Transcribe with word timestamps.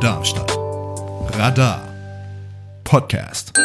Darmstadt. 0.00 0.54
Radar 1.38 1.80
Podcast. 2.84 3.56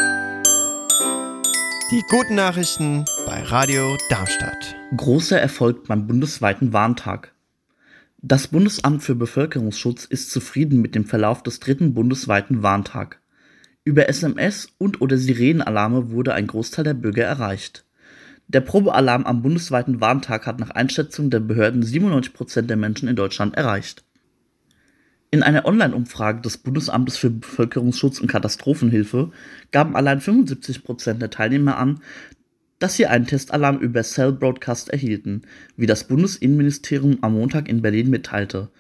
Die 1.92 2.02
guten 2.10 2.36
Nachrichten 2.36 3.04
bei 3.26 3.44
Radio 3.44 3.98
Darmstadt. 4.10 4.76
Großer 4.96 5.42
Erfolg 5.42 5.88
beim 5.88 6.08
bundesweiten 6.08 6.72
Warntag. 6.72 7.34
Das 8.20 8.48
Bundesamt 8.48 9.04
für 9.04 9.16
Bevölkerungsschutz 9.16 10.06
ist 10.06 10.32
zufrieden 10.32 10.82
mit 10.82 10.96
dem 10.96 11.06
Verlauf 11.06 11.44
des 11.44 11.60
dritten 11.60 11.94
bundesweiten 11.94 12.64
Warntag. 12.64 13.20
Über 13.84 14.08
SMS 14.08 14.70
und 14.78 15.02
oder 15.02 15.18
Sirenenalarme 15.18 16.12
wurde 16.12 16.34
ein 16.34 16.48
Großteil 16.48 16.86
der 16.86 16.94
Bürger 16.94 17.26
erreicht. 17.26 17.84
Der 18.48 18.62
Probealarm 18.62 19.26
am 19.26 19.42
bundesweiten 19.42 20.00
Warntag 20.00 20.46
hat 20.46 20.60
nach 20.60 20.70
Einschätzung 20.70 21.30
der 21.30 21.42
Behörden 21.42 21.84
97 21.84 22.34
Prozent 22.34 22.70
der 22.70 22.78
Menschen 22.78 23.10
in 23.10 23.18
Deutschland 23.18 23.56
erreicht. 23.56 24.06
In 25.34 25.44
einer 25.44 25.64
Online-Umfrage 25.64 26.42
des 26.42 26.58
Bundesamtes 26.58 27.16
für 27.16 27.30
Bevölkerungsschutz 27.30 28.20
und 28.20 28.28
Katastrophenhilfe 28.28 29.32
gaben 29.72 29.96
allein 29.96 30.20
75 30.20 30.84
Prozent 30.84 31.22
der 31.22 31.30
Teilnehmer 31.30 31.78
an, 31.78 32.02
dass 32.80 32.96
sie 32.96 33.08
einen 33.08 33.28
Testalarm 33.28 33.80
über 33.80 34.04
Cell 34.04 34.34
Broadcast 34.34 34.90
erhielten, 34.90 35.44
wie 35.78 35.86
das 35.86 36.04
Bundesinnenministerium 36.04 37.20
am 37.22 37.34
Montag 37.34 37.70
in 37.70 37.82
Berlin 37.82 38.10
mitteilte. 38.10 38.72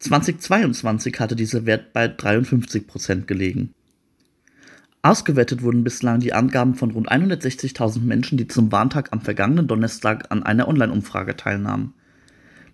2022 0.00 1.18
hatte 1.18 1.36
dieser 1.36 1.64
Wert 1.64 1.94
bei 1.94 2.06
53 2.06 2.86
Prozent 2.86 3.26
gelegen. 3.26 3.72
Ausgewertet 5.00 5.62
wurden 5.62 5.84
bislang 5.84 6.20
die 6.20 6.34
Angaben 6.34 6.74
von 6.74 6.90
rund 6.90 7.10
160.000 7.10 8.00
Menschen, 8.00 8.36
die 8.36 8.46
zum 8.46 8.70
Warntag 8.72 9.08
am 9.12 9.22
vergangenen 9.22 9.68
Donnerstag 9.68 10.30
an 10.30 10.42
einer 10.42 10.68
Online-Umfrage 10.68 11.34
teilnahmen. 11.34 11.94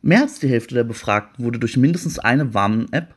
Mehr 0.08 0.22
als 0.22 0.40
die 0.40 0.48
Hälfte 0.48 0.74
der 0.74 0.84
Befragten 0.84 1.44
wurde 1.44 1.58
durch 1.58 1.76
mindestens 1.76 2.18
eine 2.18 2.54
Warn-App 2.54 3.14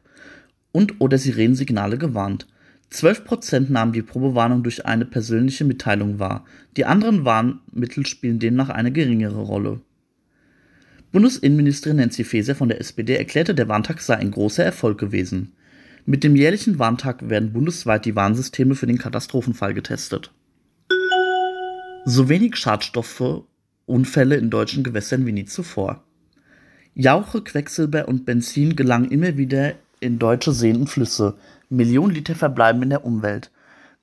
und/oder 0.74 1.18
Sirenensignale 1.18 1.98
gewarnt. 1.98 2.48
12% 2.92 3.72
nahmen 3.72 3.94
die 3.94 4.02
Probewarnung 4.02 4.62
durch 4.62 4.86
eine 4.86 5.06
persönliche 5.06 5.64
Mitteilung 5.64 6.20
wahr. 6.20 6.44
Die 6.76 6.84
anderen 6.84 7.24
Warnmittel 7.24 8.06
spielen 8.06 8.40
demnach 8.40 8.68
eine 8.68 8.92
geringere 8.92 9.40
Rolle. 9.40 9.80
Bundesinnenministerin 11.14 11.96
Nancy 11.96 12.26
Faeser 12.26 12.56
von 12.56 12.68
der 12.68 12.82
SPD 12.82 13.16
erklärte, 13.16 13.56
der 13.56 13.70
Warntag 13.70 14.02
sei 14.02 14.18
ein 14.18 14.32
großer 14.32 14.66
Erfolg 14.66 14.98
gewesen. 14.98 15.54
Mit 16.06 16.26
dem 16.26 16.36
jährlichen 16.36 16.78
Warntag 16.78 17.30
werden 17.30 17.54
bundesweit 17.54 18.04
die 18.04 18.18
Warnsysteme 18.18 18.76
für 18.76 18.88
den 18.88 18.98
Katastrophenfall 18.98 19.74
getestet. 19.74 20.34
So 22.04 22.28
wenig 22.28 22.58
Schadstoffe, 22.58 23.44
Unfälle 23.86 24.36
in 24.36 24.50
deutschen 24.50 24.84
Gewässern 24.84 25.26
wie 25.26 25.32
nie 25.32 25.46
zuvor. 25.46 26.04
Jauche, 26.94 27.42
Quecksilber 27.42 28.08
und 28.10 28.26
Benzin 28.26 28.76
gelangen 28.76 29.12
immer 29.12 29.38
wieder 29.38 29.76
in 30.02 30.20
deutsche 30.20 30.52
Seen 30.52 30.76
und 30.76 30.90
Flüsse. 30.90 31.36
Millionen 31.70 32.14
Liter 32.14 32.36
verbleiben 32.36 32.84
in 32.84 32.90
der 32.90 33.06
Umwelt. 33.06 33.50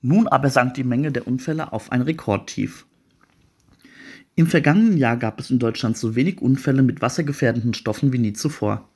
Nun 0.00 0.26
aber 0.26 0.48
sank 0.48 0.74
die 0.74 0.84
Menge 0.84 1.12
der 1.12 1.26
Unfälle 1.26 1.72
auf 1.72 1.92
ein 1.92 2.00
Rekordtief. 2.00 2.86
Im 4.36 4.46
vergangenen 4.46 4.96
Jahr 4.96 5.16
gab 5.16 5.38
es 5.38 5.50
in 5.50 5.58
Deutschland 5.58 5.98
so 5.98 6.14
wenig 6.14 6.40
Unfälle 6.40 6.82
mit 6.82 7.02
wassergefährdenden 7.02 7.74
Stoffen 7.74 8.12
wie 8.12 8.18
nie 8.18 8.32
zuvor. 8.32 8.88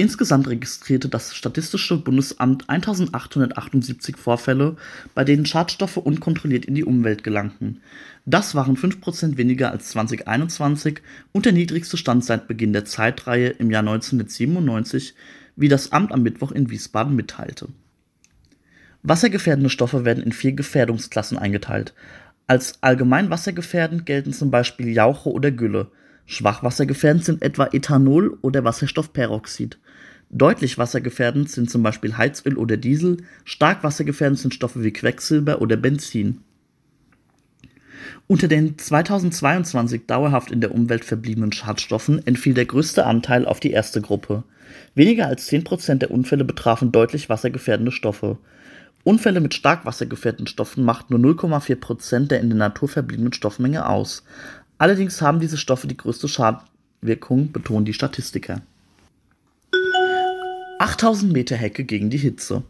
Insgesamt 0.00 0.46
registrierte 0.46 1.08
das 1.08 1.34
Statistische 1.34 1.96
Bundesamt 1.96 2.70
1878 2.70 4.16
Vorfälle, 4.16 4.76
bei 5.12 5.24
denen 5.24 5.44
Schadstoffe 5.44 5.96
unkontrolliert 5.96 6.66
in 6.66 6.76
die 6.76 6.84
Umwelt 6.84 7.24
gelangten. 7.24 7.80
Das 8.24 8.54
waren 8.54 8.76
5% 8.76 9.36
weniger 9.38 9.72
als 9.72 9.88
2021 9.88 11.00
und 11.32 11.46
der 11.46 11.52
niedrigste 11.52 11.96
Stand 11.96 12.24
seit 12.24 12.46
Beginn 12.46 12.72
der 12.72 12.84
Zeitreihe 12.84 13.48
im 13.48 13.72
Jahr 13.72 13.80
1997, 13.80 15.16
wie 15.56 15.68
das 15.68 15.90
Amt 15.90 16.12
am 16.12 16.22
Mittwoch 16.22 16.52
in 16.52 16.70
Wiesbaden 16.70 17.16
mitteilte. 17.16 17.66
Wassergefährdende 19.02 19.68
Stoffe 19.68 20.04
werden 20.04 20.22
in 20.22 20.30
vier 20.30 20.52
Gefährdungsklassen 20.52 21.38
eingeteilt. 21.38 21.92
Als 22.46 22.80
allgemein 22.84 23.30
wassergefährdend 23.30 24.06
gelten 24.06 24.32
zum 24.32 24.52
Beispiel 24.52 24.90
Jauche 24.90 25.32
oder 25.32 25.50
Gülle. 25.50 25.90
Schwach 26.24 26.62
wassergefährdend 26.62 27.24
sind 27.24 27.42
etwa 27.42 27.66
Ethanol 27.72 28.38
oder 28.42 28.62
Wasserstoffperoxid. 28.62 29.76
Deutlich 30.30 30.76
wassergefährdend 30.76 31.50
sind 31.50 31.70
zum 31.70 31.82
Beispiel 31.82 32.16
Heizöl 32.18 32.58
oder 32.58 32.76
Diesel, 32.76 33.18
stark 33.44 33.82
wassergefährdend 33.82 34.38
sind 34.38 34.52
Stoffe 34.52 34.82
wie 34.82 34.92
Quecksilber 34.92 35.62
oder 35.62 35.76
Benzin. 35.76 36.42
Unter 38.26 38.46
den 38.46 38.76
2022 38.76 40.06
dauerhaft 40.06 40.50
in 40.50 40.60
der 40.60 40.74
Umwelt 40.74 41.04
verbliebenen 41.04 41.52
Schadstoffen 41.52 42.26
entfiel 42.26 42.52
der 42.52 42.66
größte 42.66 43.06
Anteil 43.06 43.46
auf 43.46 43.58
die 43.58 43.70
erste 43.70 44.02
Gruppe. 44.02 44.44
Weniger 44.94 45.26
als 45.26 45.48
10% 45.48 45.94
der 45.94 46.10
Unfälle 46.10 46.44
betrafen 46.44 46.92
deutlich 46.92 47.30
wassergefährdende 47.30 47.92
Stoffe. 47.92 48.36
Unfälle 49.04 49.40
mit 49.40 49.54
stark 49.54 49.86
wassergefährdenden 49.86 50.46
Stoffen 50.46 50.84
machten 50.84 51.18
nur 51.18 51.34
0,4% 51.34 52.26
der 52.26 52.40
in 52.40 52.50
der 52.50 52.58
Natur 52.58 52.88
verbliebenen 52.88 53.32
Stoffmenge 53.32 53.88
aus. 53.88 54.24
Allerdings 54.76 55.22
haben 55.22 55.40
diese 55.40 55.56
Stoffe 55.56 55.86
die 55.86 55.96
größte 55.96 56.28
Schadwirkung, 56.28 57.50
betonen 57.52 57.86
die 57.86 57.94
Statistiker. 57.94 58.60
8000 60.78 61.32
Meter 61.32 61.56
Hecke 61.56 61.84
gegen 61.84 62.08
die 62.08 62.18
Hitze. 62.18 62.62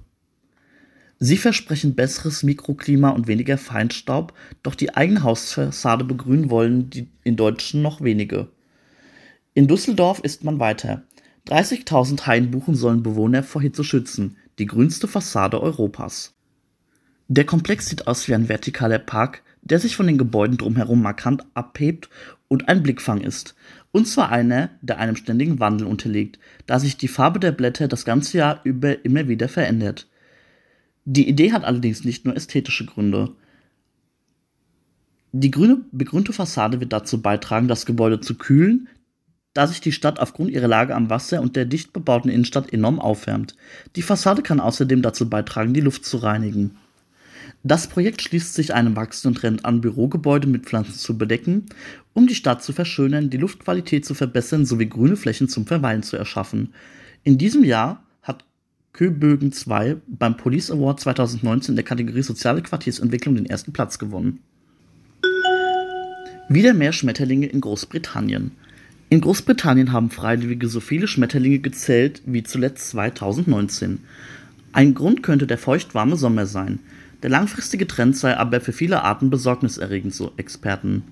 Sie 1.18 1.36
versprechen 1.36 1.94
besseres 1.94 2.42
Mikroklima 2.42 3.10
und 3.10 3.26
weniger 3.26 3.58
Feinstaub, 3.58 4.32
doch 4.62 4.74
die 4.74 4.94
eigene 4.94 5.22
Hausfassade 5.24 6.04
begrünen 6.04 6.48
wollen 6.48 6.90
die 6.90 7.08
in 7.24 7.36
Deutschen 7.36 7.82
noch 7.82 8.00
wenige. 8.00 8.48
In 9.52 9.66
Düsseldorf 9.66 10.20
ist 10.20 10.44
man 10.44 10.58
weiter. 10.58 11.02
30.000 11.48 12.26
Hainbuchen 12.26 12.74
sollen 12.74 13.02
Bewohner 13.02 13.42
vor 13.42 13.60
Hitze 13.60 13.84
schützen, 13.84 14.36
die 14.58 14.66
grünste 14.66 15.08
Fassade 15.08 15.60
Europas. 15.60 16.34
Der 17.26 17.44
Komplex 17.44 17.88
sieht 17.88 18.06
aus 18.06 18.26
wie 18.28 18.34
ein 18.34 18.46
vertikaler 18.46 18.98
Park, 18.98 19.42
der 19.60 19.80
sich 19.80 19.96
von 19.96 20.06
den 20.06 20.18
Gebäuden 20.18 20.56
drumherum 20.56 21.02
markant 21.02 21.44
abhebt 21.52 22.08
und 22.48 22.68
ein 22.68 22.82
Blickfang 22.82 23.20
ist. 23.20 23.54
Und 23.90 24.06
zwar 24.06 24.30
einer, 24.30 24.70
der 24.82 24.98
einem 24.98 25.16
ständigen 25.16 25.60
Wandel 25.60 25.86
unterliegt, 25.86 26.38
da 26.66 26.78
sich 26.78 26.96
die 26.96 27.08
Farbe 27.08 27.40
der 27.40 27.52
Blätter 27.52 27.88
das 27.88 28.04
ganze 28.04 28.38
Jahr 28.38 28.60
über 28.64 29.04
immer 29.04 29.28
wieder 29.28 29.48
verändert. 29.48 30.08
Die 31.04 31.28
Idee 31.28 31.52
hat 31.52 31.64
allerdings 31.64 32.04
nicht 32.04 32.26
nur 32.26 32.36
ästhetische 32.36 32.84
Gründe. 32.84 33.30
Die 35.32 35.50
grüne 35.50 35.82
begrünte 35.90 36.32
Fassade 36.32 36.80
wird 36.80 36.92
dazu 36.92 37.22
beitragen, 37.22 37.68
das 37.68 37.86
Gebäude 37.86 38.20
zu 38.20 38.34
kühlen, 38.34 38.88
da 39.54 39.66
sich 39.66 39.80
die 39.80 39.92
Stadt 39.92 40.20
aufgrund 40.20 40.50
ihrer 40.50 40.68
Lage 40.68 40.94
am 40.94 41.10
Wasser 41.10 41.40
und 41.40 41.56
der 41.56 41.64
dicht 41.64 41.92
bebauten 41.92 42.28
Innenstadt 42.28 42.72
enorm 42.72 43.00
aufwärmt. 43.00 43.56
Die 43.96 44.02
Fassade 44.02 44.42
kann 44.42 44.60
außerdem 44.60 45.02
dazu 45.02 45.28
beitragen, 45.28 45.74
die 45.74 45.80
Luft 45.80 46.04
zu 46.04 46.18
reinigen. 46.18 46.76
Das 47.64 47.88
Projekt 47.88 48.22
schließt 48.22 48.54
sich 48.54 48.72
einem 48.72 48.94
wachsenden 48.94 49.40
Trend 49.40 49.64
an, 49.64 49.80
Bürogebäude 49.80 50.46
mit 50.46 50.66
Pflanzen 50.66 50.94
zu 50.94 51.18
bedecken, 51.18 51.66
um 52.14 52.26
die 52.26 52.34
Stadt 52.34 52.62
zu 52.62 52.72
verschönern, 52.72 53.30
die 53.30 53.36
Luftqualität 53.36 54.04
zu 54.04 54.14
verbessern 54.14 54.64
sowie 54.64 54.88
grüne 54.88 55.16
Flächen 55.16 55.48
zum 55.48 55.66
Verweilen 55.66 56.02
zu 56.02 56.16
erschaffen. 56.16 56.72
In 57.24 57.36
diesem 57.36 57.64
Jahr 57.64 58.04
hat 58.22 58.44
Köbögen 58.92 59.52
2 59.52 59.96
beim 60.06 60.36
Police 60.36 60.70
Award 60.70 61.00
2019 61.00 61.72
in 61.72 61.76
der 61.76 61.84
Kategorie 61.84 62.22
Soziale 62.22 62.62
Quartiersentwicklung 62.62 63.34
den 63.34 63.46
ersten 63.46 63.72
Platz 63.72 63.98
gewonnen. 63.98 64.38
Wieder 66.48 66.74
mehr 66.74 66.92
Schmetterlinge 66.92 67.46
in 67.46 67.60
Großbritannien. 67.60 68.52
In 69.10 69.20
Großbritannien 69.20 69.92
haben 69.92 70.10
Freiwillige 70.10 70.68
so 70.68 70.80
viele 70.80 71.08
Schmetterlinge 71.08 71.58
gezählt 71.58 72.22
wie 72.24 72.42
zuletzt 72.42 72.90
2019. 72.90 74.00
Ein 74.72 74.94
Grund 74.94 75.22
könnte 75.22 75.46
der 75.46 75.58
feuchtwarme 75.58 76.16
Sommer 76.16 76.46
sein. 76.46 76.78
Der 77.22 77.30
langfristige 77.30 77.86
Trend 77.86 78.16
sei 78.16 78.36
aber 78.36 78.60
für 78.60 78.72
viele 78.72 79.02
Arten 79.02 79.30
besorgniserregend, 79.30 80.14
so 80.14 80.32
Experten. 80.36 81.02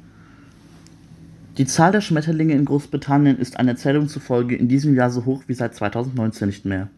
Die 1.58 1.66
Zahl 1.66 1.90
der 1.90 2.00
Schmetterlinge 2.00 2.52
in 2.52 2.64
Großbritannien 2.64 3.38
ist 3.38 3.58
einer 3.58 3.76
Zählung 3.76 4.08
zufolge 4.08 4.56
in 4.56 4.68
diesem 4.68 4.94
Jahr 4.94 5.10
so 5.10 5.24
hoch 5.24 5.44
wie 5.46 5.54
seit 5.54 5.74
2019 5.74 6.48
nicht 6.48 6.64
mehr. 6.64 6.90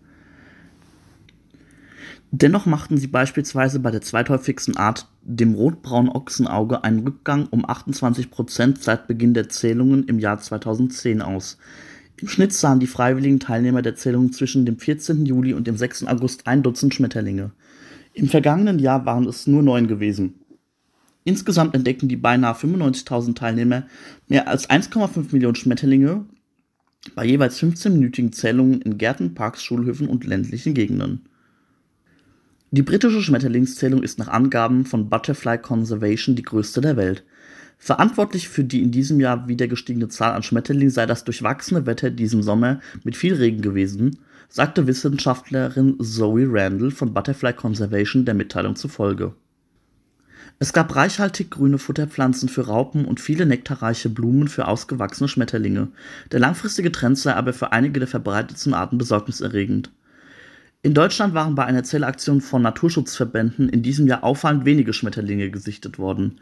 Dennoch 2.31 2.67
machten 2.67 2.99
sie 2.99 3.07
beispielsweise 3.07 3.81
bei 3.81 3.91
der 3.91 4.03
zweithäufigsten 4.03 4.77
Art, 4.77 5.07
dem 5.23 5.55
rotbraunen 5.55 6.11
Ochsenauge, 6.11 6.85
einen 6.85 6.99
Rückgang 6.99 7.47
um 7.47 7.69
28 7.69 8.31
Prozent 8.31 8.83
seit 8.83 9.07
Beginn 9.07 9.33
der 9.33 9.49
Zählungen 9.49 10.05
im 10.05 10.19
Jahr 10.19 10.39
2010 10.39 11.23
aus. 11.23 11.57
Im 12.21 12.29
Schnitt 12.29 12.53
sahen 12.53 12.81
die 12.81 12.87
freiwilligen 12.87 13.41
Teilnehmer 13.41 13.81
der 13.81 13.95
Zählung 13.95 14.33
zwischen 14.33 14.67
dem 14.67 14.79
14. 14.79 15.25
Juli 15.25 15.55
und 15.55 15.67
dem 15.67 15.79
6. 15.79 16.05
August 16.05 16.47
ein 16.47 16.63
Dutzend 16.63 16.93
Schmetterlinge. 16.93 17.53
Im 18.19 18.27
vergangenen 18.27 18.81
Jahr 18.81 19.07
waren 19.07 19.29
es 19.29 19.47
nur 19.47 19.63
neun 19.63 19.87
gewesen. 19.87 20.35
Insgesamt 21.23 21.77
entdeckten 21.77 22.09
die 22.09 22.17
beinahe 22.17 22.55
95.000 22.55 23.37
Teilnehmer 23.37 23.87
mehr 24.27 24.49
als 24.49 24.69
1,5 24.69 25.27
Millionen 25.31 25.55
Schmetterlinge 25.55 26.25
bei 27.15 27.25
jeweils 27.25 27.63
15-minütigen 27.63 28.33
Zählungen 28.33 28.83
in 28.83 28.99
Gärten, 28.99 29.35
Parks, 29.35 29.63
Schulhöfen 29.63 30.09
und 30.09 30.25
ländlichen 30.25 30.75
Gegenden. 30.75 31.28
Die 32.71 32.83
britische 32.83 33.23
Schmetterlingszählung 33.23 34.03
ist 34.03 34.19
nach 34.19 34.29
Angaben 34.29 34.85
von 34.85 35.09
Butterfly 35.09 35.57
Conservation 35.57 36.37
die 36.37 36.43
größte 36.43 36.83
der 36.83 36.99
Welt. 36.99 37.25
Verantwortlich 37.79 38.51
für 38.51 38.63
die 38.63 38.83
in 38.83 38.91
diesem 38.91 39.21
Jahr 39.21 39.49
wieder 39.49 39.69
gestiegene 39.69 40.09
Zahl 40.09 40.35
an 40.35 40.43
Schmetterlingen 40.43 40.91
sei 40.91 41.07
das 41.07 41.25
durchwachsene 41.25 41.87
Wetter 41.87 42.11
diesem 42.11 42.43
Sommer 42.43 42.81
mit 43.05 43.17
viel 43.17 43.35
Regen 43.35 43.63
gewesen, 43.63 44.19
sagte 44.51 44.87
Wissenschaftlerin 44.87 45.97
Zoe 45.99 46.47
Randall 46.47 46.91
von 46.91 47.15
Butterfly 47.15 47.55
Conservation 47.55 48.27
der 48.27 48.35
Mitteilung 48.35 48.77
zufolge. 48.77 49.33
Es 50.59 50.75
gab 50.75 50.95
reichhaltig 50.95 51.51
grüne 51.51 51.79
Futterpflanzen 51.79 52.51
für 52.51 52.67
Raupen 52.67 53.07
und 53.07 53.19
viele 53.19 53.47
nektarreiche 53.47 54.11
Blumen 54.11 54.49
für 54.49 54.69
ausgewachsene 54.69 55.29
Schmetterlinge. 55.29 55.89
Der 56.33 56.41
langfristige 56.41 56.93
Trend 56.93 57.17
sei 57.17 57.33
aber 57.33 57.55
für 57.55 57.73
einige 57.73 58.01
der 58.01 58.09
verbreitetsten 58.09 58.75
Arten 58.75 58.99
besorgniserregend. 58.99 59.91
In 60.81 60.95
Deutschland 60.95 61.35
waren 61.35 61.57
bei 61.57 61.65
einer 61.65 61.83
Zählaktion 61.83 62.41
von 62.41 62.63
Naturschutzverbänden 62.63 63.69
in 63.69 63.83
diesem 63.83 64.07
Jahr 64.07 64.23
auffallend 64.23 64.65
wenige 64.65 64.93
Schmetterlinge 64.93 65.51
gesichtet 65.51 65.99
worden. 65.99 66.39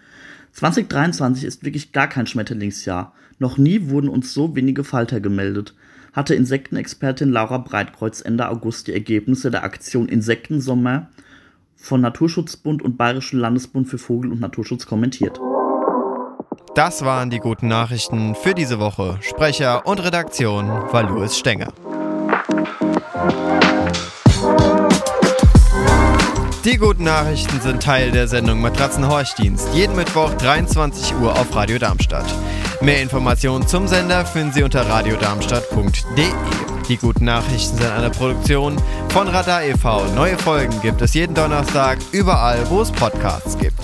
2023 0.52 1.44
ist 1.44 1.64
wirklich 1.64 1.92
gar 1.92 2.06
kein 2.06 2.26
Schmetterlingsjahr. 2.26 3.14
Noch 3.38 3.56
nie 3.56 3.88
wurden 3.88 4.10
uns 4.10 4.34
so 4.34 4.54
wenige 4.54 4.84
Falter 4.84 5.20
gemeldet, 5.20 5.74
hatte 6.12 6.34
Insektenexpertin 6.34 7.30
Laura 7.30 7.56
Breitkreuz 7.56 8.20
Ende 8.20 8.50
August 8.50 8.88
die 8.88 8.92
Ergebnisse 8.92 9.50
der 9.50 9.64
Aktion 9.64 10.06
Insektensommer 10.06 11.08
von 11.74 12.02
Naturschutzbund 12.02 12.82
und 12.82 12.98
Bayerischen 12.98 13.40
Landesbund 13.40 13.88
für 13.88 13.98
Vogel- 13.98 14.32
und 14.32 14.40
Naturschutz 14.40 14.84
kommentiert. 14.84 15.40
Das 16.74 17.06
waren 17.06 17.30
die 17.30 17.38
guten 17.38 17.68
Nachrichten 17.68 18.34
für 18.34 18.52
diese 18.52 18.78
Woche. 18.78 19.16
Sprecher 19.22 19.86
und 19.86 20.04
Redaktion 20.04 20.68
war 20.68 21.04
Louis 21.04 21.38
Stenger. 21.38 21.72
Die 26.66 26.78
guten 26.78 27.04
Nachrichten 27.04 27.60
sind 27.60 27.80
Teil 27.80 28.10
der 28.10 28.26
Sendung 28.26 28.60
Matratzenhorchdienst. 28.60 29.68
Jeden 29.72 29.94
Mittwoch 29.94 30.34
23 30.34 31.14
Uhr 31.14 31.30
auf 31.30 31.54
Radio 31.54 31.78
Darmstadt. 31.78 32.26
Mehr 32.80 33.00
Informationen 33.02 33.68
zum 33.68 33.86
Sender 33.86 34.26
finden 34.26 34.52
Sie 34.52 34.64
unter 34.64 34.84
radiodarmstadt.de. 34.84 36.26
Die 36.88 36.96
guten 36.96 37.24
Nachrichten 37.24 37.78
sind 37.78 37.92
eine 37.92 38.10
Produktion 38.10 38.82
von 39.10 39.28
Radar 39.28 39.62
e.V. 39.62 40.06
Neue 40.16 40.36
Folgen 40.36 40.80
gibt 40.82 41.00
es 41.02 41.14
jeden 41.14 41.36
Donnerstag 41.36 41.98
überall, 42.10 42.68
wo 42.68 42.82
es 42.82 42.90
Podcasts 42.90 43.56
gibt. 43.58 43.78